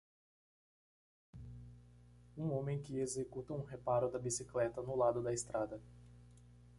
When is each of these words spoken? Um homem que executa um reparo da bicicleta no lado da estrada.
Um 2.35 2.49
homem 2.53 2.81
que 2.81 2.97
executa 2.97 3.53
um 3.53 3.61
reparo 3.63 4.09
da 4.11 4.17
bicicleta 4.17 4.81
no 4.81 4.95
lado 4.95 5.21
da 5.21 5.31
estrada. 5.31 5.79